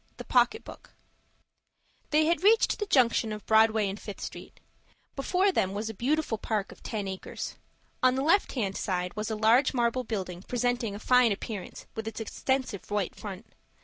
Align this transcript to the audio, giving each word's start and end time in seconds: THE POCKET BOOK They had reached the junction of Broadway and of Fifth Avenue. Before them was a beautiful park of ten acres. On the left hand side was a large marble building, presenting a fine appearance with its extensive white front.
THE 0.17 0.23
POCKET 0.25 0.63
BOOK 0.63 0.89
They 2.09 2.25
had 2.25 2.41
reached 2.41 2.79
the 2.79 2.87
junction 2.87 3.31
of 3.31 3.45
Broadway 3.45 3.87
and 3.87 3.99
of 3.99 4.01
Fifth 4.03 4.31
Avenue. 4.35 4.49
Before 5.15 5.51
them 5.51 5.75
was 5.75 5.91
a 5.91 5.93
beautiful 5.93 6.39
park 6.39 6.71
of 6.71 6.81
ten 6.81 7.07
acres. 7.07 7.55
On 8.01 8.15
the 8.15 8.23
left 8.23 8.53
hand 8.53 8.75
side 8.75 9.15
was 9.15 9.29
a 9.29 9.35
large 9.35 9.75
marble 9.75 10.03
building, 10.03 10.41
presenting 10.41 10.95
a 10.95 10.99
fine 10.99 11.31
appearance 11.31 11.85
with 11.93 12.07
its 12.07 12.19
extensive 12.19 12.89
white 12.89 13.13
front. 13.13 13.45